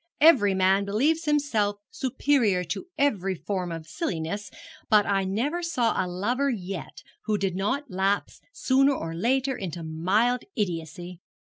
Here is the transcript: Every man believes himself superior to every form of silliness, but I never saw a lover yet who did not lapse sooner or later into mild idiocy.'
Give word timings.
Every 0.19 0.55
man 0.55 0.83
believes 0.83 1.25
himself 1.25 1.75
superior 1.91 2.63
to 2.63 2.87
every 2.97 3.35
form 3.35 3.71
of 3.71 3.85
silliness, 3.85 4.49
but 4.89 5.05
I 5.05 5.25
never 5.25 5.61
saw 5.61 5.93
a 6.03 6.07
lover 6.09 6.49
yet 6.49 7.03
who 7.25 7.37
did 7.37 7.55
not 7.55 7.91
lapse 7.91 8.41
sooner 8.51 8.93
or 8.95 9.13
later 9.13 9.55
into 9.55 9.83
mild 9.83 10.43
idiocy.' 10.55 11.19